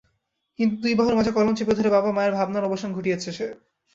কিন্তু 0.59 0.75
দুই 0.83 0.93
বাহুর 0.95 1.15
মাঝে 1.15 1.31
কলম 1.31 1.53
চেপে 1.55 1.73
ধরে 1.77 1.89
বাবা-মায়ের 1.89 2.37
ভাবনার 2.37 2.67
অবসান 2.67 2.89
ঘটিয়েছে 2.93 3.29
সে। 3.31 3.47